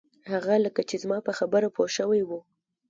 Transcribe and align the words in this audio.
هغه 0.31 0.55
لکه 0.65 0.81
چې 0.89 0.95
زما 1.03 1.17
په 1.27 1.31
خبره 1.39 1.67
پوی 1.75 1.89
شوی 1.97 2.21
و. 2.25 2.31